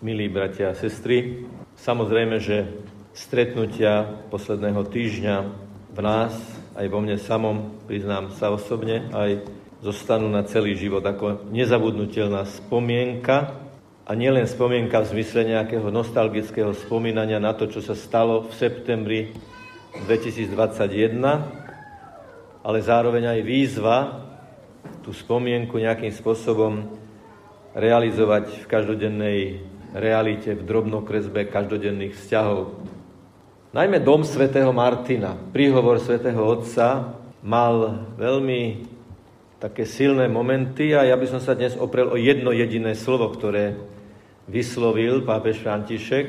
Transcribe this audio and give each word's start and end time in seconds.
Milí 0.00 0.32
bratia 0.32 0.72
a 0.72 0.80
sestry, 0.80 1.44
samozrejme, 1.76 2.40
že 2.40 2.72
stretnutia 3.12 4.08
posledného 4.32 4.88
týždňa 4.88 5.36
v 5.92 5.98
nás, 6.00 6.32
aj 6.72 6.88
vo 6.88 7.04
mne 7.04 7.20
samom, 7.20 7.76
priznám 7.84 8.32
sa 8.32 8.48
osobne, 8.48 9.12
aj 9.12 9.44
zostanú 9.84 10.32
na 10.32 10.40
celý 10.48 10.72
život 10.72 11.04
ako 11.04 11.52
nezabudnutelná 11.52 12.48
spomienka. 12.48 13.60
A 14.08 14.16
nielen 14.16 14.48
spomienka 14.48 15.04
v 15.04 15.20
zmysle 15.20 15.44
nejakého 15.52 15.92
nostalgického 15.92 16.72
spomínania 16.80 17.36
na 17.36 17.52
to, 17.52 17.68
čo 17.68 17.84
sa 17.84 17.92
stalo 17.92 18.48
v 18.48 18.56
septembri 18.56 19.36
2021, 20.08 21.12
ale 22.64 22.78
zároveň 22.80 23.36
aj 23.36 23.40
výzva 23.44 24.16
tú 25.04 25.12
spomienku 25.12 25.76
nejakým 25.76 26.16
spôsobom 26.16 26.88
realizovať 27.76 28.64
v 28.64 28.64
každodennej 28.64 29.40
realite, 29.94 30.54
v 30.54 30.62
drobnokresbe 30.66 31.48
každodenných 31.50 32.14
vzťahov. 32.14 32.78
Najmä 33.70 34.02
dom 34.02 34.26
svätého 34.26 34.74
Martina, 34.74 35.38
príhovor 35.54 36.02
svätého 36.02 36.42
Otca, 36.42 37.14
mal 37.40 38.06
veľmi 38.18 38.90
také 39.62 39.84
silné 39.84 40.26
momenty 40.26 40.96
a 40.96 41.06
ja 41.06 41.14
by 41.14 41.26
som 41.28 41.40
sa 41.40 41.54
dnes 41.54 41.76
oprel 41.76 42.10
o 42.10 42.16
jedno 42.16 42.50
jediné 42.50 42.96
slovo, 42.96 43.28
ktoré 43.30 43.76
vyslovil 44.50 45.22
pápež 45.22 45.62
František 45.62 46.28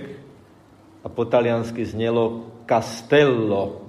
a 1.01 1.07
po 1.09 1.25
taliansky 1.25 1.81
znelo 1.81 2.51
castello. 2.69 3.87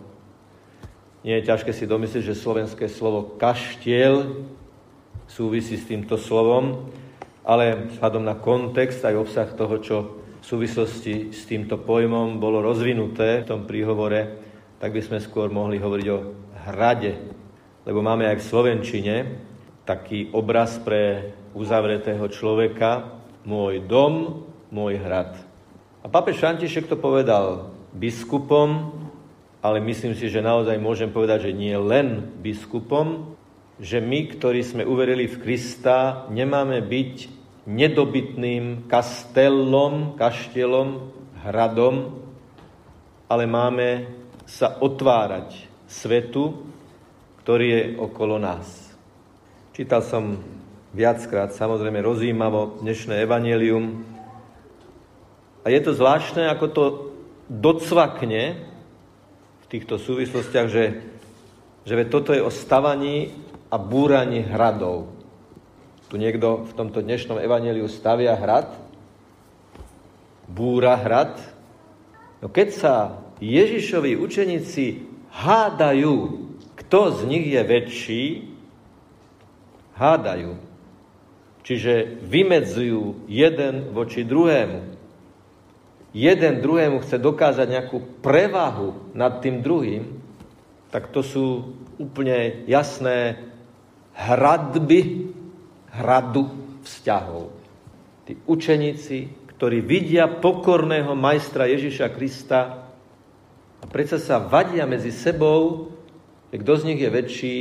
Nie 1.23 1.43
je 1.43 1.49
ťažké 1.53 1.71
si 1.77 1.85
domyslieť, 1.85 2.25
že 2.33 2.39
slovenské 2.39 2.87
slovo 2.89 3.37
kaštiel 3.37 4.47
súvisí 5.29 5.77
s 5.77 5.87
týmto 5.87 6.17
slovom 6.17 6.89
ale 7.43 7.91
vzhľadom 7.91 8.23
na 8.23 8.39
kontext 8.39 9.03
aj 9.03 9.19
obsah 9.19 9.49
toho, 9.51 9.77
čo 9.83 9.97
v 10.43 10.45
súvislosti 10.47 11.31
s 11.31 11.47
týmto 11.47 11.79
pojmom 11.79 12.43
bolo 12.43 12.63
rozvinuté 12.63 13.43
v 13.43 13.49
tom 13.49 13.63
príhovore, 13.67 14.43
tak 14.83 14.91
by 14.91 15.03
sme 15.03 15.19
skôr 15.23 15.51
mohli 15.51 15.79
hovoriť 15.79 16.07
o 16.11 16.19
hrade. 16.67 17.15
Lebo 17.87 18.03
máme 18.03 18.27
aj 18.27 18.43
v 18.43 18.49
Slovenčine 18.51 19.17
taký 19.87 20.31
obraz 20.35 20.79
pre 20.83 21.35
uzavretého 21.55 22.27
človeka, 22.31 23.19
môj 23.47 23.83
dom, 23.87 24.47
môj 24.71 24.99
hrad. 24.99 25.35
A 26.03 26.07
papež 26.11 26.43
František 26.43 26.91
to 26.91 26.99
povedal 26.99 27.75
biskupom, 27.95 28.95
ale 29.63 29.79
myslím 29.79 30.19
si, 30.19 30.27
že 30.27 30.43
naozaj 30.43 30.79
môžem 30.83 31.11
povedať, 31.15 31.51
že 31.51 31.53
nie 31.55 31.75
len 31.79 32.35
biskupom, 32.43 33.39
že 33.79 34.03
my, 34.03 34.31
ktorí 34.35 34.63
sme 34.67 34.83
uverili 34.83 35.31
v 35.31 35.39
Krista, 35.39 36.27
nemáme 36.31 36.83
byť 36.83 37.42
nedobytným 37.67 38.91
kastelom, 38.91 40.19
kaštielom, 40.19 41.11
hradom, 41.47 42.19
ale 43.31 43.45
máme 43.47 43.89
sa 44.45 44.77
otvárať 44.83 45.71
svetu, 45.87 46.67
ktorý 47.43 47.67
je 47.67 47.83
okolo 47.99 48.39
nás. 48.39 48.93
Čítal 49.73 50.05
som 50.05 50.37
viackrát, 50.93 51.55
samozrejme 51.55 52.05
rozímavo, 52.05 52.83
dnešné 52.85 53.25
evanelium. 53.25 54.05
A 55.65 55.73
je 55.73 55.81
to 55.81 55.97
zvláštne, 55.97 56.51
ako 56.51 56.67
to 56.69 56.85
docvakne 57.49 58.69
v 59.63 59.67
týchto 59.71 59.97
súvislostiach, 59.97 60.69
že, 60.69 61.01
že 61.89 61.95
toto 62.11 62.37
je 62.37 62.45
o 62.45 62.53
stavaní 62.53 63.33
a 63.73 63.81
búranie 63.81 64.45
hradov. 64.45 65.22
Tu 66.13 66.21
niekto 66.21 66.69
v 66.69 66.73
tomto 66.77 67.01
dnešnom 67.01 67.41
evaneliu 67.41 67.89
stavia 67.89 68.37
hrad, 68.37 68.69
búra 70.45 70.93
hrad. 71.01 71.41
No 72.45 72.53
keď 72.53 72.69
sa 72.69 72.95
Ježišovi 73.41 74.21
učeníci 74.21 75.09
hádajú, 75.33 76.45
kto 76.77 77.01
z 77.17 77.21
nich 77.25 77.49
je 77.49 77.61
väčší, 77.65 78.25
hádajú. 79.97 80.61
Čiže 81.65 82.21
vymedzujú 82.29 83.25
jeden 83.25 83.97
voči 83.97 84.21
druhému. 84.21 84.93
Jeden 86.13 86.61
druhému 86.61 87.01
chce 87.01 87.17
dokázať 87.17 87.73
nejakú 87.73 88.21
prevahu 88.21 89.17
nad 89.17 89.41
tým 89.41 89.65
druhým, 89.65 90.21
tak 90.93 91.09
to 91.09 91.25
sú 91.25 91.73
úplne 91.97 92.69
jasné 92.69 93.41
hradby 94.13 95.32
hradu 95.93 96.49
vzťahov. 96.83 97.53
Tí 98.25 98.39
učeníci, 98.49 99.19
ktorí 99.55 99.85
vidia 99.85 100.27
pokorného 100.27 101.13
majstra 101.15 101.69
Ježiša 101.69 102.11
Krista 102.17 102.61
a 103.83 103.85
predsa 103.87 104.19
sa 104.19 104.43
vadia 104.43 104.89
medzi 104.89 105.13
sebou, 105.15 105.91
že 106.51 106.57
kto 106.59 106.73
z 106.79 106.83
nich 106.89 107.01
je 107.01 107.11
väčší, 107.11 107.57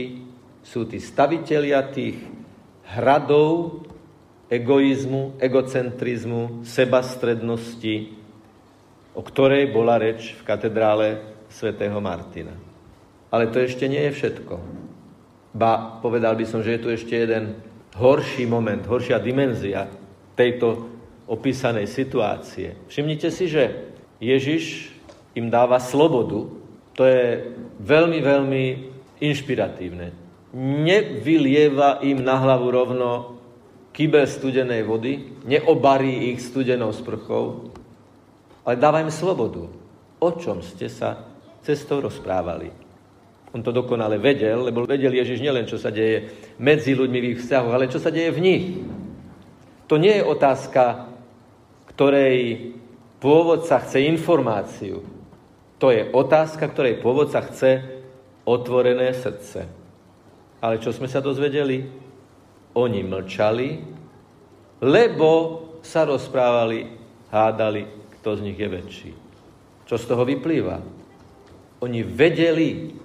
sú 0.62 0.86
tí 0.86 1.02
stavitelia 1.02 1.90
tých 1.90 2.22
hradov 2.94 3.82
egoizmu, 4.52 5.40
egocentrizmu, 5.40 6.68
sebastrednosti, 6.68 7.96
o 9.16 9.22
ktorej 9.24 9.72
bola 9.72 9.96
reč 9.96 10.36
v 10.36 10.44
katedrále 10.44 11.08
svätého 11.48 11.98
Martina. 12.04 12.52
Ale 13.32 13.48
to 13.48 13.64
ešte 13.64 13.88
nie 13.88 14.04
je 14.12 14.16
všetko. 14.16 14.56
Ba, 15.56 16.00
povedal 16.04 16.36
by 16.36 16.46
som, 16.48 16.60
že 16.60 16.76
je 16.76 16.84
tu 16.84 16.90
ešte 16.92 17.16
jeden 17.16 17.71
horší 17.96 18.48
moment, 18.48 18.84
horšia 18.88 19.20
dimenzia 19.20 19.88
tejto 20.36 20.88
opísanej 21.28 21.88
situácie. 21.88 22.76
Všimnite 22.88 23.30
si, 23.32 23.48
že 23.48 23.94
Ježiš 24.20 24.92
im 25.36 25.48
dáva 25.48 25.80
slobodu. 25.80 26.52
To 26.96 27.04
je 27.08 27.56
veľmi, 27.80 28.20
veľmi 28.20 28.64
inšpiratívne. 29.24 30.12
Nevylieva 30.58 32.04
im 32.04 32.20
na 32.20 32.36
hlavu 32.36 32.68
rovno 32.68 33.10
kybel 33.96 34.28
studenej 34.28 34.84
vody, 34.84 35.44
neobarí 35.48 36.32
ich 36.32 36.44
studenou 36.44 36.92
sprchou, 36.92 37.72
ale 38.68 38.76
dáva 38.76 39.00
im 39.00 39.12
slobodu. 39.12 39.68
O 40.22 40.30
čom 40.36 40.60
ste 40.60 40.92
sa 40.92 41.24
cestou 41.64 42.04
rozprávali? 42.04 42.81
On 43.52 43.60
to 43.60 43.76
dokonale 43.76 44.16
vedel, 44.16 44.72
lebo 44.72 44.88
vedel 44.88 45.12
Ježiš 45.12 45.44
nielen, 45.44 45.68
čo 45.68 45.76
sa 45.76 45.92
deje 45.92 46.32
medzi 46.56 46.96
ľuďmi 46.96 47.20
v 47.20 47.30
ich 47.36 47.40
vzťahoch, 47.44 47.76
ale 47.76 47.92
čo 47.92 48.00
sa 48.00 48.08
deje 48.08 48.32
v 48.32 48.40
nich. 48.40 48.66
To 49.92 50.00
nie 50.00 50.16
je 50.16 50.24
otázka, 50.24 51.12
ktorej 51.92 52.72
pôvodca 53.20 53.84
chce 53.84 54.08
informáciu. 54.08 55.04
To 55.84 55.92
je 55.92 56.08
otázka, 56.16 56.72
ktorej 56.72 57.04
pôvodca 57.04 57.44
chce 57.44 57.84
otvorené 58.48 59.12
srdce. 59.12 59.68
Ale 60.64 60.80
čo 60.80 60.96
sme 60.96 61.12
sa 61.12 61.20
dozvedeli? 61.20 61.84
Oni 62.72 63.04
mlčali, 63.04 63.70
lebo 64.80 65.32
sa 65.84 66.08
rozprávali, 66.08 66.88
hádali, 67.28 67.84
kto 68.16 68.40
z 68.40 68.44
nich 68.48 68.56
je 68.56 68.70
väčší. 68.70 69.12
Čo 69.84 70.00
z 70.00 70.06
toho 70.08 70.24
vyplýva? 70.24 70.80
Oni 71.84 72.00
vedeli, 72.06 72.96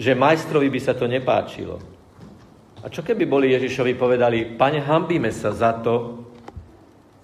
že 0.00 0.16
majstrovi 0.16 0.72
by 0.72 0.80
sa 0.80 0.96
to 0.96 1.04
nepáčilo. 1.04 1.76
A 2.80 2.88
čo 2.88 3.04
keby 3.04 3.28
boli 3.28 3.52
Ježišovi 3.52 3.92
povedali, 4.00 4.56
pane, 4.56 4.80
hambíme 4.80 5.28
sa 5.28 5.52
za 5.52 5.76
to, 5.76 6.24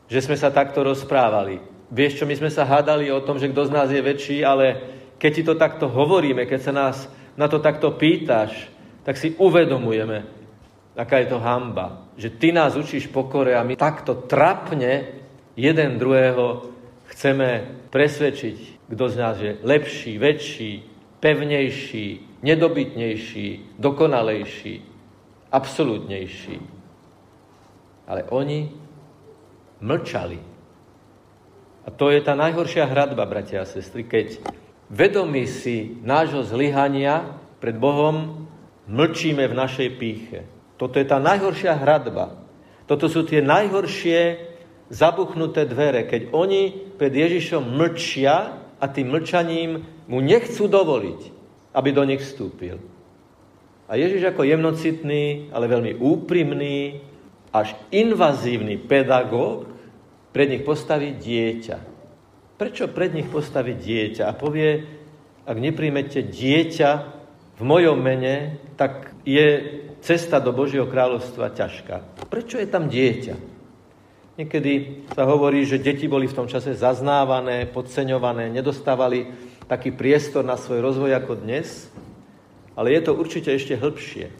že 0.04 0.20
sme 0.20 0.37
sa 0.37 0.53
takto 0.53 0.84
rozprávali. 0.84 1.56
Vieš 1.88 2.20
čo, 2.20 2.25
my 2.28 2.36
sme 2.36 2.53
sa 2.53 2.69
hádali 2.69 3.09
o 3.09 3.25
tom, 3.25 3.41
že 3.41 3.48
kto 3.48 3.72
z 3.72 3.72
nás 3.72 3.88
je 3.88 4.04
väčší, 4.04 4.44
ale 4.44 4.76
keď 5.16 5.31
ti 5.32 5.42
to 5.48 5.54
takto 5.56 5.88
hovoríme, 5.88 6.44
keď 6.44 6.60
sa 6.60 6.72
nás 6.76 6.97
na 7.41 7.48
to 7.48 7.65
takto 7.65 7.97
pýtaš, 7.97 8.69
tak 9.00 9.16
si 9.16 9.32
uvedomujeme, 9.41 10.28
aká 10.92 11.25
je 11.25 11.32
to 11.32 11.41
hamba. 11.41 12.12
Že 12.20 12.28
ty 12.36 12.48
nás 12.53 12.76
učíš 12.76 13.09
pokore 13.09 13.56
a 13.56 13.65
my 13.65 13.81
takto 13.81 14.28
trapne 14.28 15.25
jeden 15.56 15.97
druhého 15.97 16.69
chceme 17.09 17.65
presvedčiť, 17.89 18.84
kto 18.92 19.04
z 19.09 19.16
nás 19.16 19.41
je 19.41 19.56
lepší, 19.65 20.21
väčší, 20.21 20.72
pevnejší, 21.24 22.26
nedobytnejší, 22.42 23.78
dokonalejší, 23.78 24.83
absolútnejší. 25.53 26.59
Ale 28.06 28.24
oni 28.30 28.71
mlčali. 29.80 30.41
A 31.86 31.88
to 31.94 32.10
je 32.10 32.21
tá 32.22 32.34
najhoršia 32.34 32.86
hradba, 32.86 33.27
bratia 33.28 33.62
a 33.62 33.68
sestry, 33.68 34.06
keď 34.06 34.42
vedomí 34.91 35.47
si 35.47 35.98
nášho 36.03 36.42
zlyhania 36.42 37.38
pred 37.62 37.78
Bohom 37.78 38.48
mlčíme 38.91 39.47
v 39.47 39.54
našej 39.54 39.89
píche. 39.98 40.41
Toto 40.77 40.98
je 40.98 41.06
tá 41.06 41.22
najhoršia 41.22 41.78
hradba. 41.78 42.42
Toto 42.86 43.10
sú 43.10 43.27
tie 43.27 43.42
najhoršie 43.42 44.54
zabuchnuté 44.91 45.66
dvere, 45.66 46.06
keď 46.06 46.30
oni 46.30 46.94
pred 46.94 47.10
Ježišom 47.10 47.74
mlčia 47.74 48.62
a 48.78 48.84
tým 48.86 49.10
mlčaním 49.10 49.82
mu 50.06 50.22
nechcú 50.22 50.71
dovoliť, 50.71 51.21
aby 51.77 51.93
do 51.93 52.03
nich 52.09 52.25
vstúpil. 52.25 52.81
A 53.87 54.01
Ježiš 54.01 54.33
ako 54.33 54.49
jemnocitný, 54.49 55.53
ale 55.53 55.69
veľmi 55.69 56.01
úprimný, 56.01 57.05
až 57.53 57.77
invazívny 57.93 58.81
pedagóg 58.81 59.69
pred 60.33 60.49
nich 60.51 60.65
postaví 60.65 61.15
dieťa. 61.15 61.78
Prečo 62.57 62.89
pred 62.89 63.13
nich 63.13 63.28
postaví 63.28 63.77
dieťa? 63.77 64.25
A 64.27 64.33
povie, 64.33 64.83
ak 65.45 65.57
nepríjmete 65.57 66.25
dieťa 66.25 66.91
v 67.57 67.63
mojom 67.63 68.01
mene, 68.01 68.59
tak 68.75 69.15
je 69.23 69.81
cesta 70.01 70.41
do 70.43 70.51
Božieho 70.51 70.89
kráľovstva 70.89 71.53
ťažká. 71.55 72.27
Prečo 72.27 72.57
je 72.59 72.69
tam 72.69 72.91
dieťa? 72.91 73.37
Niekedy 74.37 74.73
sa 75.17 75.25
hovorí, 75.25 75.65
že 75.65 75.81
deti 75.81 76.05
boli 76.05 76.28
v 76.28 76.37
tom 76.37 76.45
čase 76.45 76.77
zaznávané, 76.77 77.65
podceňované, 77.73 78.53
nedostávali 78.53 79.33
taký 79.66 79.91
priestor 79.91 80.47
na 80.47 80.54
svoj 80.54 80.83
rozvoj 80.83 81.13
ako 81.18 81.42
dnes, 81.42 81.91
ale 82.78 82.95
je 82.95 83.01
to 83.03 83.13
určite 83.15 83.51
ešte 83.51 83.74
hĺbšie. 83.74 84.30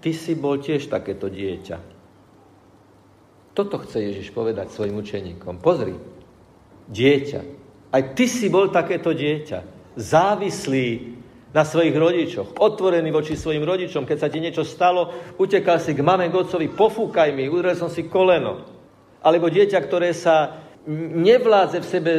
Ty 0.00 0.10
si 0.16 0.32
bol 0.32 0.56
tiež 0.56 0.88
takéto 0.88 1.28
dieťa. 1.28 1.76
Toto 3.52 3.76
chce 3.84 4.00
Ježiš 4.00 4.32
povedať 4.32 4.72
svojim 4.72 4.96
učeníkom. 4.96 5.60
Pozri, 5.60 5.92
dieťa. 6.88 7.40
Aj 7.92 8.02
ty 8.16 8.24
si 8.24 8.48
bol 8.48 8.72
takéto 8.72 9.12
dieťa. 9.12 9.58
Závislý 10.00 11.18
na 11.50 11.66
svojich 11.66 11.92
rodičoch, 11.98 12.62
otvorený 12.62 13.10
voči 13.10 13.34
svojim 13.34 13.66
rodičom. 13.66 14.06
Keď 14.06 14.18
sa 14.22 14.30
ti 14.30 14.38
niečo 14.38 14.62
stalo, 14.62 15.10
utekal 15.36 15.82
si 15.82 15.92
k 15.92 16.00
mame, 16.00 16.30
k 16.30 16.70
pofúkaj 16.70 17.34
mi, 17.34 17.50
udrel 17.50 17.74
som 17.74 17.90
si 17.90 18.06
koleno. 18.06 18.64
Alebo 19.20 19.50
dieťa, 19.50 19.76
ktoré 19.82 20.14
sa 20.14 20.62
nevládze 20.88 21.78
v 21.82 21.90
sebe 21.90 22.12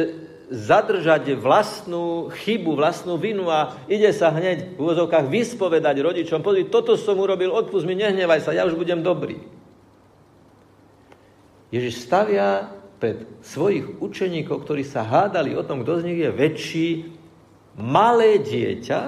zadržať 0.52 1.32
vlastnú 1.40 2.28
chybu, 2.28 2.76
vlastnú 2.76 3.16
vinu 3.16 3.48
a 3.48 3.80
ide 3.88 4.12
sa 4.12 4.28
hneď 4.28 4.76
v 4.76 4.84
úvozovkách 4.84 5.32
vyspovedať 5.32 5.96
rodičom. 6.04 6.44
Pozri, 6.44 6.68
toto 6.68 6.92
som 7.00 7.16
urobil, 7.16 7.48
odpust 7.48 7.88
mi, 7.88 7.96
nehnevaj 7.96 8.44
sa, 8.44 8.52
ja 8.52 8.68
už 8.68 8.76
budem 8.76 9.00
dobrý. 9.00 9.40
Ježiš 11.72 12.04
stavia 12.04 12.68
pred 13.00 13.24
svojich 13.40 13.96
učeníkov, 13.96 14.68
ktorí 14.68 14.84
sa 14.84 15.08
hádali 15.08 15.56
o 15.56 15.64
tom, 15.64 15.80
kto 15.80 16.04
z 16.04 16.06
nich 16.12 16.20
je 16.20 16.30
väčší, 16.30 16.88
malé 17.80 18.36
dieťa, 18.44 19.00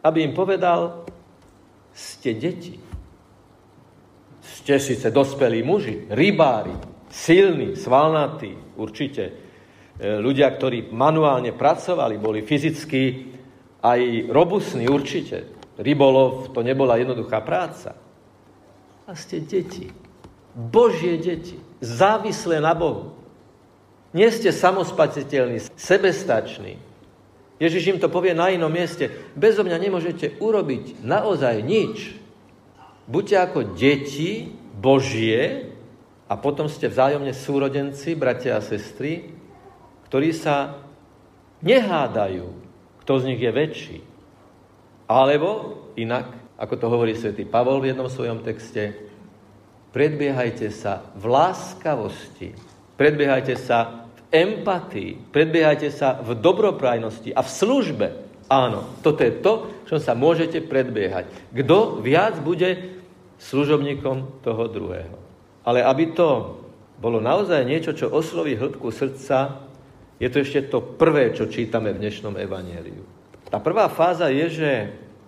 aby 0.00 0.18
im 0.24 0.32
povedal, 0.32 1.04
ste 1.92 2.32
deti. 2.32 2.80
Ste 4.40 4.80
síce 4.80 5.12
dospelí 5.12 5.60
muži, 5.60 6.08
rybári, 6.08 6.72
silní, 7.12 7.76
svalnatí, 7.76 8.56
určite. 8.80 9.43
E, 9.98 10.18
ľudia, 10.18 10.50
ktorí 10.50 10.90
manuálne 10.90 11.54
pracovali, 11.54 12.18
boli 12.18 12.42
fyzicky 12.42 13.34
aj 13.84 14.30
robustní, 14.30 14.90
určite. 14.90 15.50
Rybolov 15.78 16.54
to 16.54 16.62
nebola 16.62 16.98
jednoduchá 16.98 17.42
práca. 17.42 17.98
A 19.04 19.12
ste 19.18 19.42
deti. 19.42 19.90
Božie 20.54 21.18
deti. 21.18 21.58
Závislé 21.82 22.62
na 22.62 22.72
Bohu. 22.72 23.14
Nie 24.14 24.30
ste 24.30 24.54
samospaciteľní, 24.54 25.74
sebestační, 25.74 26.78
Ježiš 27.64 27.94
im 27.94 27.98
to 28.02 28.10
povie 28.10 28.34
na 28.34 28.50
inom 28.50 28.70
mieste. 28.70 29.06
Bezo 29.38 29.62
mňa 29.62 29.78
nemôžete 29.78 30.42
urobiť 30.42 31.06
naozaj 31.06 31.62
nič. 31.62 32.18
Buďte 33.06 33.36
ako 33.38 33.60
deti 33.78 34.50
Božie 34.74 35.70
a 36.26 36.34
potom 36.34 36.66
ste 36.66 36.90
vzájomne 36.90 37.30
súrodenci, 37.30 38.18
bratia 38.18 38.58
a 38.58 38.64
sestry, 38.64 39.30
ktorí 40.14 40.30
sa 40.30 40.78
nehádajú, 41.66 42.46
kto 43.02 43.12
z 43.18 43.34
nich 43.34 43.42
je 43.42 43.50
väčší. 43.50 43.98
Alebo 45.10 45.74
inak, 45.98 46.54
ako 46.54 46.74
to 46.78 46.86
hovorí 46.86 47.18
svätý 47.18 47.42
Pavol 47.42 47.82
v 47.82 47.90
jednom 47.90 48.06
svojom 48.06 48.46
texte, 48.46 48.94
predbiehajte 49.90 50.70
sa 50.70 51.02
v 51.18 51.34
láskavosti, 51.34 52.54
predbiehajte 52.94 53.58
sa 53.58 54.06
empatii, 54.30 55.34
predbiehajte 55.34 55.90
sa 55.90 56.22
v 56.22 56.38
dobroprajnosti 56.38 57.34
a 57.34 57.42
v 57.42 57.50
službe. 57.50 58.06
Áno, 58.46 59.02
toto 59.02 59.18
je 59.18 59.34
to, 59.42 59.82
čo 59.90 59.98
sa 59.98 60.14
môžete 60.14 60.62
predbiehať. 60.62 61.26
Kto 61.50 61.98
viac 61.98 62.38
bude 62.38 63.02
služobníkom 63.42 64.46
toho 64.46 64.62
druhého. 64.70 65.18
Ale 65.66 65.82
aby 65.82 66.14
to 66.14 66.62
bolo 67.02 67.18
naozaj 67.18 67.66
niečo, 67.66 67.98
čo 67.98 68.14
osloví 68.14 68.54
hĺbku 68.54 68.94
srdca, 68.94 69.64
je 70.24 70.32
to 70.32 70.40
ešte 70.40 70.72
to 70.72 70.80
prvé, 70.80 71.36
čo 71.36 71.52
čítame 71.52 71.92
v 71.92 72.00
dnešnom 72.00 72.40
evaneliu. 72.40 73.04
Tá 73.52 73.60
prvá 73.60 73.92
fáza 73.92 74.32
je, 74.32 74.46
že 74.48 74.70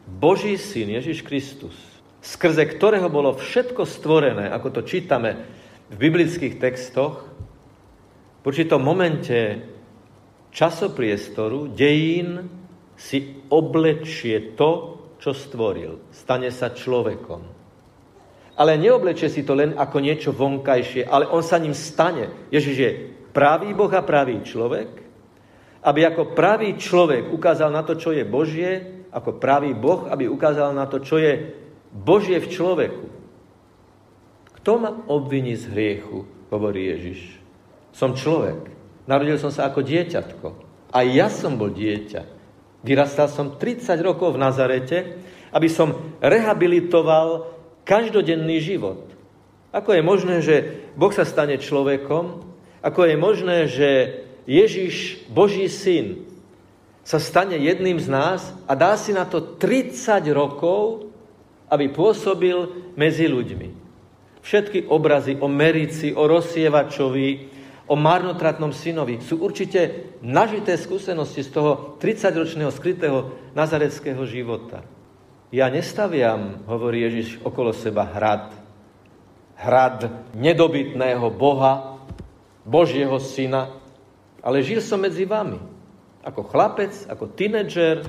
Boží 0.08 0.56
syn 0.56 0.96
Ježiš 0.96 1.20
Kristus, 1.20 1.76
skrze 2.24 2.64
ktorého 2.64 3.12
bolo 3.12 3.36
všetko 3.36 3.84
stvorené, 3.84 4.48
ako 4.48 4.80
to 4.80 4.88
čítame 4.88 5.44
v 5.92 5.96
biblických 6.00 6.56
textoch, 6.56 7.28
v 8.40 8.44
určitom 8.48 8.80
momente 8.80 9.68
časopriestoru, 10.56 11.68
dejín, 11.76 12.48
si 12.96 13.44
oblečie 13.52 14.56
to, 14.56 14.96
čo 15.20 15.36
stvoril. 15.36 16.08
Stane 16.08 16.48
sa 16.48 16.72
človekom. 16.72 17.44
Ale 18.56 18.80
neoblečie 18.80 19.28
si 19.28 19.44
to 19.44 19.52
len 19.52 19.76
ako 19.76 20.00
niečo 20.00 20.32
vonkajšie, 20.32 21.04
ale 21.04 21.28
on 21.28 21.44
sa 21.44 21.60
ním 21.60 21.76
stane. 21.76 22.48
Ježiš 22.48 22.76
je 22.80 22.90
pravý 23.36 23.76
Boh 23.76 23.92
a 23.92 24.00
pravý 24.00 24.40
človek, 24.40 24.88
aby 25.84 26.00
ako 26.08 26.32
pravý 26.32 26.80
človek 26.80 27.28
ukázal 27.28 27.68
na 27.68 27.84
to, 27.84 28.00
čo 28.00 28.16
je 28.16 28.24
Božie, 28.24 29.04
ako 29.12 29.36
pravý 29.36 29.76
Boh, 29.76 30.08
aby 30.08 30.24
ukázal 30.24 30.72
na 30.72 30.88
to, 30.88 31.04
čo 31.04 31.20
je 31.20 31.52
Božie 31.92 32.40
v 32.40 32.48
človeku. 32.48 33.06
Kto 34.56 34.72
ma 34.80 34.90
obviní 35.12 35.52
z 35.52 35.68
hriechu, 35.68 36.24
hovorí 36.48 36.88
Ježiš. 36.96 37.38
Som 37.92 38.16
človek. 38.16 38.72
Narodil 39.06 39.38
som 39.38 39.52
sa 39.52 39.68
ako 39.68 39.84
dieťatko. 39.84 40.48
A 40.90 41.04
ja 41.06 41.30
som 41.30 41.60
bol 41.60 41.70
dieťa. 41.70 42.24
Vyrastal 42.82 43.30
som 43.30 43.54
30 43.54 43.84
rokov 44.02 44.34
v 44.34 44.42
Nazarete, 44.42 44.98
aby 45.54 45.68
som 45.70 46.16
rehabilitoval 46.18 47.52
každodenný 47.86 48.58
život. 48.58 49.06
Ako 49.70 49.94
je 49.94 50.02
možné, 50.02 50.36
že 50.42 50.56
Boh 50.98 51.14
sa 51.14 51.22
stane 51.22 51.60
človekom? 51.62 52.55
Ako 52.86 53.02
je 53.02 53.16
možné, 53.18 53.66
že 53.66 53.90
Ježiš, 54.46 55.26
Boží 55.26 55.66
syn, 55.66 56.22
sa 57.02 57.18
stane 57.18 57.58
jedným 57.58 57.98
z 57.98 58.06
nás 58.06 58.54
a 58.70 58.78
dá 58.78 58.94
si 58.94 59.10
na 59.10 59.26
to 59.26 59.42
30 59.58 60.22
rokov, 60.30 61.10
aby 61.66 61.90
pôsobil 61.90 62.54
medzi 62.94 63.26
ľuďmi. 63.26 63.74
Všetky 64.38 64.86
obrazy 64.86 65.34
o 65.42 65.50
Merici, 65.50 66.14
o 66.14 66.30
rozsievačovi, 66.30 67.30
o 67.90 67.94
marnotratnom 67.98 68.70
synovi. 68.70 69.18
Sú 69.18 69.42
určite 69.42 70.14
nažité 70.22 70.78
skúsenosti 70.78 71.42
z 71.42 71.50
toho 71.50 71.98
30-ročného 71.98 72.70
skrytého 72.70 73.34
nazareckého 73.58 74.22
života. 74.26 74.86
Ja 75.50 75.66
nestaviam, 75.70 76.62
hovorí 76.70 77.02
Ježiš, 77.06 77.42
okolo 77.42 77.74
seba 77.74 78.06
hrad. 78.06 78.54
Hrad 79.58 80.30
nedobytného 80.38 81.26
Boha, 81.34 81.95
Božieho 82.66 83.14
syna, 83.22 83.70
ale 84.42 84.66
žil 84.66 84.82
som 84.82 84.98
medzi 84.98 85.22
vami. 85.22 85.62
Ako 86.26 86.42
chlapec, 86.50 87.06
ako 87.06 87.30
tínedžer, 87.30 88.02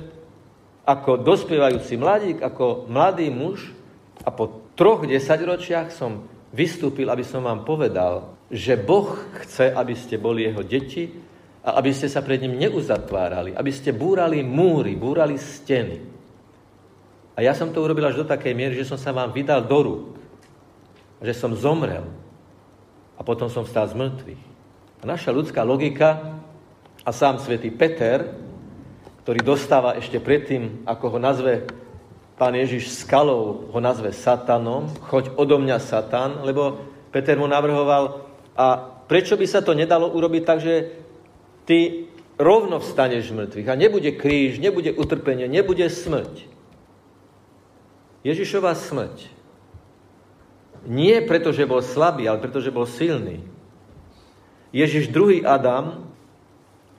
ako 0.82 1.22
dospievajúci 1.22 1.94
mladík, 1.94 2.38
ako 2.42 2.90
mladý 2.90 3.30
muž 3.30 3.70
a 4.26 4.34
po 4.34 4.72
troch 4.74 5.06
desaťročiach 5.06 5.94
som 5.94 6.26
vystúpil, 6.50 7.06
aby 7.06 7.22
som 7.22 7.46
vám 7.46 7.62
povedal, 7.62 8.34
že 8.50 8.74
Boh 8.74 9.14
chce, 9.44 9.70
aby 9.70 9.94
ste 9.94 10.18
boli 10.18 10.48
jeho 10.48 10.64
deti 10.66 11.06
a 11.62 11.76
aby 11.78 11.92
ste 11.92 12.08
sa 12.08 12.24
pred 12.24 12.40
ním 12.40 12.56
neuzatvárali, 12.56 13.52
aby 13.52 13.70
ste 13.70 13.92
búrali 13.92 14.40
múry, 14.40 14.96
búrali 14.96 15.36
steny. 15.36 16.00
A 17.36 17.44
ja 17.44 17.54
som 17.54 17.70
to 17.70 17.84
urobil 17.84 18.08
až 18.08 18.18
do 18.18 18.26
takej 18.26 18.50
miery, 18.56 18.74
že 18.74 18.88
som 18.88 18.98
sa 18.98 19.14
vám 19.14 19.30
vydal 19.30 19.62
do 19.62 19.78
rúk. 19.78 20.18
Že 21.22 21.34
som 21.38 21.52
zomrel. 21.54 22.02
A 23.14 23.22
potom 23.22 23.46
som 23.46 23.62
vstal 23.62 23.86
z 23.86 23.94
mŕtvych. 23.94 24.47
A 24.98 25.04
naša 25.06 25.30
ľudská 25.30 25.62
logika 25.62 26.40
a 27.06 27.10
sám 27.14 27.38
svätý 27.38 27.70
Peter, 27.70 28.34
ktorý 29.22 29.40
dostáva 29.44 29.94
ešte 29.94 30.18
predtým, 30.18 30.82
ako 30.88 31.16
ho 31.16 31.18
nazve 31.20 31.68
pán 32.38 32.54
Ježiš 32.54 33.02
skalou, 33.02 33.70
ho 33.70 33.80
nazve 33.82 34.14
satanom, 34.14 34.90
choď 35.10 35.34
odo 35.34 35.58
mňa 35.58 35.78
satan, 35.82 36.46
lebo 36.46 36.80
Peter 37.10 37.34
mu 37.34 37.50
navrhoval, 37.50 38.24
a 38.58 38.78
prečo 39.06 39.38
by 39.38 39.46
sa 39.46 39.62
to 39.62 39.74
nedalo 39.74 40.10
urobiť 40.10 40.42
tak, 40.46 40.58
že 40.62 40.74
ty 41.66 42.08
rovno 42.38 42.78
vstaneš 42.78 43.30
z 43.30 43.36
mŕtvych 43.36 43.68
a 43.68 43.74
nebude 43.74 44.10
kríž, 44.14 44.62
nebude 44.62 44.94
utrpenie, 44.94 45.50
nebude 45.50 45.86
smrť. 45.90 46.46
Ježišová 48.22 48.74
smrť. 48.78 49.30
Nie 50.86 51.22
preto, 51.26 51.50
že 51.50 51.66
bol 51.66 51.82
slabý, 51.82 52.30
ale 52.30 52.38
preto, 52.38 52.62
že 52.62 52.74
bol 52.74 52.86
silný. 52.86 53.42
Ježiš 54.72 55.08
druhý 55.08 55.44
Adam, 55.44 56.08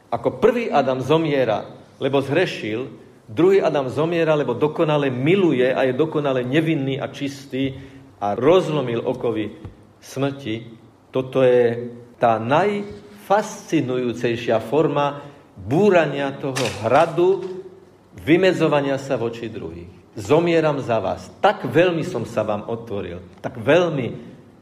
ako 0.09 0.31
prvý 0.41 0.71
Adam 0.73 1.01
zomiera, 1.05 1.65
lebo 2.01 2.21
zhrešil, 2.21 2.89
druhý 3.29 3.61
Adam 3.61 3.89
zomiera, 3.89 4.33
lebo 4.33 4.53
dokonale 4.57 5.09
miluje 5.13 5.69
a 5.69 5.83
je 5.85 5.93
dokonale 5.93 6.41
nevinný 6.41 6.97
a 6.97 7.13
čistý 7.13 7.77
a 8.19 8.33
rozlomil 8.33 9.05
okovy 9.05 9.53
smrti 10.01 10.65
Toto 11.09 11.41
je 11.45 11.89
tá 12.21 12.37
najfascinujúcejšia 12.41 14.59
forma 14.61 15.21
búrania 15.57 16.31
toho 16.37 16.85
hradu, 16.85 17.41
vymedzovania 18.21 18.97
sa 19.01 19.17
voči 19.17 19.49
druhých. 19.49 19.89
Zomieram 20.19 20.83
za 20.83 20.99
vás. 20.99 21.31
Tak 21.39 21.63
veľmi 21.69 22.03
som 22.03 22.25
sa 22.25 22.43
vám 22.43 22.63
otvoril. 22.67 23.21
Tak 23.39 23.57
veľmi 23.57 24.13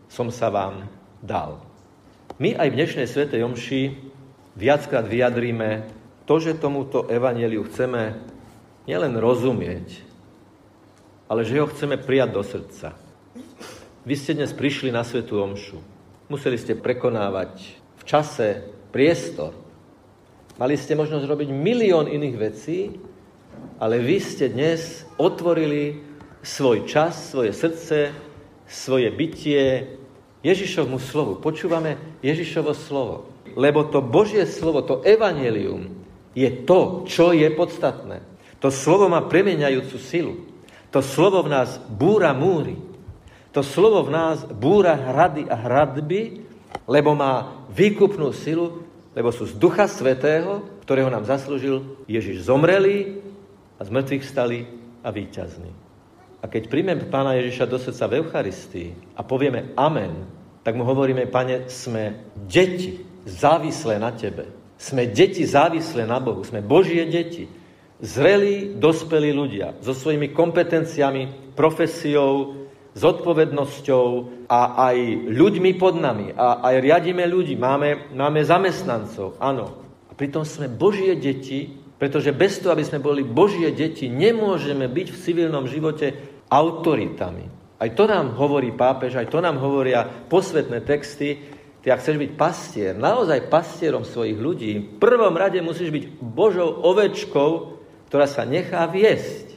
som 0.08 0.32
sa 0.32 0.50
vám 0.54 0.88
dal. 1.20 1.60
My 2.38 2.54
aj 2.54 2.70
v 2.70 2.78
dnešnej 2.78 3.10
Svetej 3.10 3.42
Omši 3.50 3.98
viackrát 4.54 5.10
vyjadríme 5.10 5.90
to, 6.30 6.38
že 6.38 6.62
tomuto 6.62 7.10
evaneliu 7.10 7.66
chceme 7.66 8.14
nielen 8.86 9.18
rozumieť, 9.18 10.06
ale 11.26 11.42
že 11.42 11.58
ho 11.58 11.66
chceme 11.66 11.98
prijať 11.98 12.30
do 12.30 12.46
srdca. 12.46 12.94
Vy 14.06 14.14
ste 14.14 14.38
dnes 14.38 14.54
prišli 14.54 14.94
na 14.94 15.02
Svetú 15.02 15.42
Omšu. 15.42 15.82
Museli 16.30 16.62
ste 16.62 16.78
prekonávať 16.78 17.74
v 17.98 18.04
čase 18.06 18.70
priestor. 18.94 19.58
Mali 20.62 20.78
ste 20.78 20.94
možnosť 20.94 21.26
robiť 21.26 21.50
milión 21.50 22.06
iných 22.06 22.38
vecí, 22.38 23.02
ale 23.82 23.98
vy 23.98 24.22
ste 24.22 24.54
dnes 24.54 25.10
otvorili 25.18 26.06
svoj 26.46 26.86
čas, 26.86 27.34
svoje 27.34 27.50
srdce, 27.50 28.14
svoje 28.70 29.10
bytie 29.10 29.98
Ježišovmu 30.46 31.02
slovu. 31.02 31.42
Počúvame 31.42 31.98
Ježišovo 32.22 32.74
slovo. 32.78 33.32
Lebo 33.58 33.88
to 33.90 34.06
Božie 34.06 34.46
slovo, 34.46 34.86
to 34.86 35.02
evanelium, 35.02 35.90
je 36.38 36.50
to, 36.70 37.10
čo 37.10 37.34
je 37.34 37.50
podstatné. 37.50 38.22
To 38.62 38.70
slovo 38.70 39.10
má 39.10 39.26
premeniajúcu 39.26 39.98
silu. 39.98 40.34
To 40.94 41.02
slovo 41.02 41.42
v 41.46 41.54
nás 41.54 41.82
búra 41.90 42.34
múry. 42.38 42.78
To 43.54 43.66
slovo 43.66 44.06
v 44.06 44.14
nás 44.14 44.46
búra 44.46 44.94
hrady 44.94 45.50
a 45.50 45.58
hradby, 45.58 46.46
lebo 46.86 47.18
má 47.18 47.66
výkupnú 47.74 48.30
silu, 48.34 48.86
lebo 49.18 49.34
sú 49.34 49.50
z 49.50 49.58
Ducha 49.58 49.90
Svetého, 49.90 50.62
ktorého 50.86 51.10
nám 51.10 51.26
zaslúžil 51.26 52.06
Ježiš 52.06 52.46
zomrelý 52.46 53.18
a 53.78 53.82
z 53.82 53.90
mŕtvych 53.90 54.24
stali 54.26 54.70
a 55.02 55.10
víťazní. 55.10 55.87
Keď 56.48 56.64
príjmeme 56.72 57.06
Pána 57.12 57.36
Ježiša 57.36 57.68
do 57.68 57.76
srdca 57.76 58.08
v 58.08 58.24
Eucharistii 58.24 58.90
a 59.16 59.22
povieme 59.24 59.76
Amen, 59.76 60.28
tak 60.64 60.76
mu 60.76 60.84
hovoríme, 60.84 61.28
Pane, 61.28 61.68
sme 61.72 62.28
deti 62.36 63.04
závislé 63.28 64.00
na 64.00 64.12
Tebe. 64.12 64.48
Sme 64.76 65.08
deti 65.08 65.44
závislé 65.44 66.08
na 66.08 66.20
Bohu. 66.20 66.44
Sme 66.44 66.64
Božie 66.64 67.08
deti. 67.08 67.48
Zrelí, 67.98 68.78
dospelí 68.78 69.34
ľudia 69.34 69.74
so 69.82 69.96
svojimi 69.96 70.30
kompetenciami, 70.30 71.56
profesiou, 71.58 72.68
zodpovednosťou 72.94 74.06
a 74.46 74.92
aj 74.92 74.98
ľuďmi 75.34 75.72
pod 75.82 75.98
nami. 75.98 76.30
A 76.36 76.62
aj 76.62 76.76
riadíme 76.84 77.26
ľudí. 77.26 77.58
Máme, 77.58 78.14
máme 78.14 78.46
zamestnancov, 78.46 79.40
áno. 79.42 79.82
A 80.08 80.14
pritom 80.14 80.46
sme 80.46 80.70
Božie 80.70 81.18
deti 81.18 81.88
pretože 81.98 82.30
bez 82.30 82.62
toho, 82.62 82.78
aby 82.78 82.86
sme 82.86 83.02
boli 83.02 83.26
Božie 83.26 83.74
deti, 83.74 84.06
nemôžeme 84.06 84.86
byť 84.86 85.08
v 85.10 85.18
civilnom 85.18 85.66
živote 85.66 86.14
autoritami. 86.50 87.46
Aj 87.78 87.90
to 87.94 88.10
nám 88.10 88.34
hovorí 88.34 88.74
pápež, 88.74 89.22
aj 89.22 89.30
to 89.30 89.38
nám 89.38 89.62
hovoria 89.62 90.04
posvetné 90.06 90.82
texty. 90.82 91.38
Ty, 91.86 91.94
ak 91.94 92.02
chceš 92.02 92.18
byť 92.18 92.32
pastier, 92.34 92.94
naozaj 92.98 93.54
pastierom 93.54 94.02
svojich 94.02 94.36
ľudí, 94.36 94.72
v 94.76 94.88
prvom 94.98 95.32
rade 95.38 95.62
musíš 95.62 95.94
byť 95.94 96.04
Božou 96.20 96.84
ovečkou, 96.84 97.80
ktorá 98.10 98.26
sa 98.26 98.44
nechá 98.50 98.84
viesť. 98.90 99.56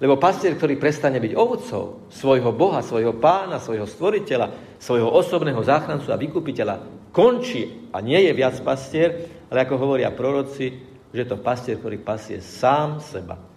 Lebo 0.00 0.16
pastier, 0.16 0.56
ktorý 0.56 0.80
prestane 0.80 1.20
byť 1.20 1.32
ovcov 1.36 2.08
svojho 2.08 2.50
Boha, 2.56 2.80
svojho 2.80 3.20
pána, 3.20 3.60
svojho 3.60 3.84
stvoriteľa, 3.84 4.80
svojho 4.80 5.12
osobného 5.12 5.60
záchrancu 5.60 6.08
a 6.08 6.16
vykupiteľa, 6.16 6.76
končí 7.12 7.92
a 7.92 8.00
nie 8.00 8.16
je 8.24 8.32
viac 8.32 8.56
pastier, 8.64 9.28
ale 9.52 9.68
ako 9.68 9.76
hovoria 9.76 10.08
proroci, 10.08 10.72
že 11.12 11.28
to 11.28 11.36
pastier, 11.36 11.76
ktorý 11.76 12.00
pasie 12.00 12.40
sám 12.40 12.98
seba. 13.04 13.49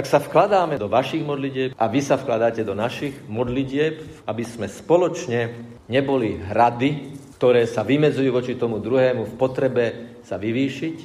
Tak 0.00 0.08
sa 0.08 0.16
vkladáme 0.16 0.80
do 0.80 0.88
vašich 0.88 1.20
modlitieb 1.20 1.76
a 1.76 1.84
vy 1.84 2.00
sa 2.00 2.16
vkladáte 2.16 2.64
do 2.64 2.72
našich 2.72 3.12
modlitieb, 3.28 4.00
aby 4.24 4.48
sme 4.48 4.64
spoločne 4.64 5.52
neboli 5.92 6.40
hrady, 6.40 7.20
ktoré 7.36 7.68
sa 7.68 7.84
vymedzujú 7.84 8.32
voči 8.32 8.56
tomu 8.56 8.80
druhému 8.80 9.28
v 9.28 9.34
potrebe 9.36 9.84
sa 10.24 10.40
vyvýšiť, 10.40 10.96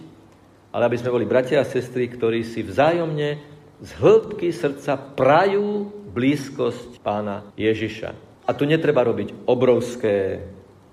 ale 0.72 0.88
aby 0.88 0.96
sme 0.96 1.12
boli 1.12 1.28
bratia 1.28 1.60
a 1.60 1.68
sestry, 1.68 2.08
ktorí 2.08 2.48
si 2.48 2.64
vzájomne 2.64 3.36
z 3.84 3.90
hĺbky 4.00 4.56
srdca 4.56 4.96
prajú 4.96 5.92
blízkosť 6.16 7.04
pána 7.04 7.52
Ježiša. 7.60 8.16
A 8.48 8.56
tu 8.56 8.64
netreba 8.64 9.04
robiť 9.04 9.44
obrovské 9.44 10.40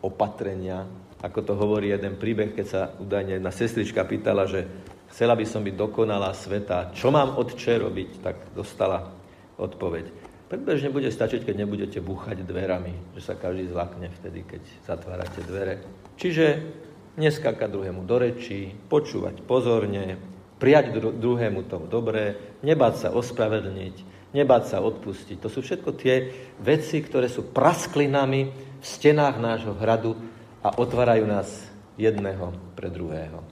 opatrenia, 0.02 0.90
ako 1.22 1.38
to 1.46 1.54
hovorí 1.54 1.94
jeden 1.94 2.18
príbeh, 2.18 2.50
keď 2.50 2.66
sa 2.66 2.90
údajne 2.98 3.38
jedna 3.38 3.54
sestrička 3.54 4.02
pýtala, 4.02 4.50
že 4.50 4.66
chcela 5.12 5.36
by 5.36 5.44
som 5.44 5.60
byť 5.60 5.74
dokonalá 5.76 6.32
sveta, 6.32 6.90
čo 6.96 7.12
mám 7.12 7.36
otče 7.36 7.78
robiť, 7.78 8.10
tak 8.24 8.36
dostala 8.56 9.12
odpoveď. 9.60 10.08
Predbežne 10.48 10.92
bude 10.92 11.08
stačiť, 11.08 11.44
keď 11.44 11.54
nebudete 11.64 12.00
búchať 12.00 12.44
dverami, 12.44 13.16
že 13.16 13.20
sa 13.24 13.34
každý 13.36 13.72
zlakne 13.72 14.08
vtedy, 14.20 14.44
keď 14.44 14.62
zatvárate 14.84 15.40
dvere. 15.44 15.80
Čiže 16.16 16.44
neskákať 17.16 17.68
druhému 17.68 18.04
do 18.04 18.16
rečí, 18.16 18.72
počúvať 18.88 19.44
pozorne, 19.44 20.20
prijať 20.60 20.96
dru- 20.96 21.16
druhému 21.16 21.68
to 21.68 21.84
dobré, 21.88 22.36
nebáť 22.64 22.94
sa 22.96 23.08
ospravedlniť, 23.12 23.96
nebáť 24.32 24.64
sa 24.76 24.78
odpustiť. 24.84 25.40
To 25.40 25.48
sú 25.48 25.64
všetko 25.64 25.90
tie 25.96 26.32
veci, 26.60 27.00
ktoré 27.00 27.28
sú 27.28 27.48
prasklinami 27.52 28.42
v 28.52 28.84
stenách 28.84 29.36
nášho 29.40 29.76
hradu, 29.76 30.16
a 30.62 30.78
otvárajú 30.78 31.26
nás 31.26 31.50
jedného 31.98 32.54
pre 32.78 32.86
druhého. 32.86 33.51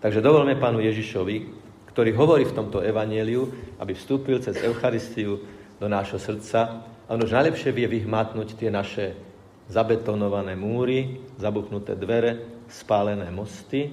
Takže 0.00 0.24
dovolme 0.24 0.56
pánu 0.56 0.80
Ježišovi, 0.80 1.36
ktorý 1.92 2.16
hovorí 2.16 2.48
v 2.48 2.56
tomto 2.56 2.80
evanieliu, 2.80 3.52
aby 3.76 3.92
vstúpil 3.92 4.40
cez 4.40 4.56
Eucharistiu 4.64 5.44
do 5.76 5.86
nášho 5.92 6.16
srdca 6.16 6.88
a 7.04 7.08
on 7.12 7.20
už 7.20 7.36
najlepšie 7.36 7.68
vie 7.68 7.84
vyhmatnúť 7.84 8.56
tie 8.56 8.72
naše 8.72 9.12
zabetonované 9.68 10.56
múry, 10.56 11.20
zabuchnuté 11.36 12.00
dvere, 12.00 12.64
spálené 12.72 13.28
mosty. 13.28 13.92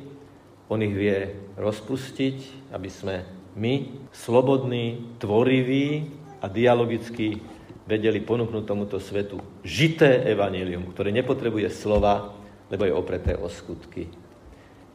On 0.72 0.80
ich 0.80 0.96
vie 0.96 1.36
rozpustiť, 1.60 2.72
aby 2.72 2.88
sme 2.88 3.16
my, 3.60 4.08
slobodní, 4.16 5.18
tvoriví 5.20 6.08
a 6.40 6.48
dialogicky 6.48 7.44
vedeli 7.84 8.24
ponúknuť 8.24 8.64
tomuto 8.64 8.96
svetu 9.04 9.44
žité 9.68 10.24
evanílium, 10.24 10.88
ktoré 10.92 11.12
nepotrebuje 11.12 11.68
slova, 11.68 12.32
lebo 12.72 12.88
je 12.88 12.96
opreté 12.96 13.36
o 13.36 13.52
skutky. 13.52 14.27